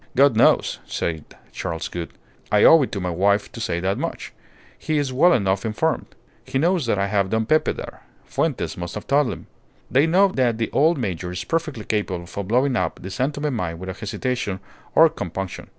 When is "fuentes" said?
8.25-8.75